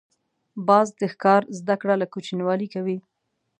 [0.67, 2.97] باز د ښکار زده کړه له کوچنیوالي کوي